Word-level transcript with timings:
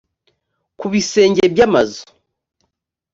ku 0.79 0.85
bisenge 0.93 1.43
by 1.53 1.59
amazu 1.67 2.03